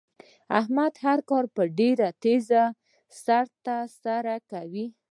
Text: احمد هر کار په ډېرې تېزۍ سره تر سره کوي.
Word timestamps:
احمد 0.59 0.93
هر 1.05 1.19
کار 1.29 1.45
په 1.55 1.63
ډېرې 1.77 2.09
تېزۍ 2.21 2.63
سره 3.23 3.47
تر 3.65 3.81
سره 4.03 4.33
کوي. 4.51 4.85